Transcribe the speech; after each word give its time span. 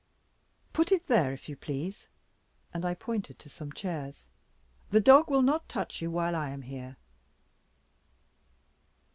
"Put 0.73 0.91
it 0.91 1.03
here 1.07 1.31
if 1.31 1.47
you 1.47 1.55
please," 1.55 2.07
and 2.73 2.83
I 2.85 2.95
pointed 2.95 3.37
to 3.37 3.49
some 3.49 3.71
chairs, 3.71 4.25
"the 4.89 4.99
dog 4.99 5.29
will 5.29 5.43
not 5.43 5.69
touch 5.69 6.01
you 6.01 6.09
while 6.09 6.35
I 6.35 6.49
am 6.49 6.63
here. 6.63 6.97